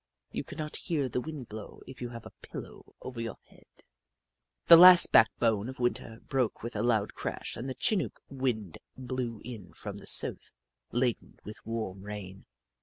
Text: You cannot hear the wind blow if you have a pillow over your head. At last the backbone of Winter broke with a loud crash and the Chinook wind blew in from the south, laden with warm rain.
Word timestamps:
You 0.31 0.43
cannot 0.43 0.77
hear 0.77 1.07
the 1.07 1.21
wind 1.21 1.47
blow 1.47 1.81
if 1.85 2.01
you 2.01 2.09
have 2.09 2.25
a 2.25 2.33
pillow 2.41 2.95
over 3.03 3.21
your 3.21 3.37
head. 3.43 3.67
At 4.67 4.79
last 4.79 5.03
the 5.03 5.09
backbone 5.11 5.69
of 5.69 5.77
Winter 5.79 6.19
broke 6.27 6.63
with 6.63 6.75
a 6.75 6.81
loud 6.81 7.13
crash 7.13 7.55
and 7.55 7.69
the 7.69 7.75
Chinook 7.75 8.19
wind 8.27 8.79
blew 8.97 9.41
in 9.45 9.73
from 9.73 9.97
the 9.97 10.07
south, 10.07 10.51
laden 10.91 11.37
with 11.43 11.63
warm 11.67 12.01
rain. 12.01 12.47